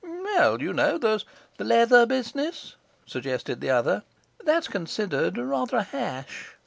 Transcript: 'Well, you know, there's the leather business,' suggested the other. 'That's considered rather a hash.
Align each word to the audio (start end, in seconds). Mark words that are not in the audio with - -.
'Well, 0.03 0.63
you 0.63 0.73
know, 0.73 0.97
there's 0.97 1.25
the 1.57 1.63
leather 1.63 2.07
business,' 2.07 2.73
suggested 3.05 3.61
the 3.61 3.69
other. 3.69 4.01
'That's 4.43 4.67
considered 4.67 5.37
rather 5.37 5.77
a 5.77 5.83
hash. 5.83 6.55